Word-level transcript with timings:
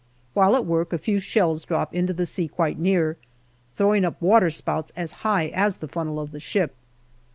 While 0.33 0.55
at 0.55 0.65
work, 0.65 0.93
a 0.93 0.97
few 0.97 1.19
shells 1.19 1.63
drop 1.63 1.93
into 1.93 2.11
the 2.11 2.25
sea 2.25 2.47
quite 2.47 2.79
near, 2.79 3.17
throwing 3.75 4.03
up 4.03 4.19
waterspouts 4.19 4.91
as 4.95 5.11
high 5.21 5.49
as 5.49 5.77
the 5.77 5.87
funnel 5.87 6.19
of 6.19 6.31
the 6.31 6.39
ship. 6.39 6.73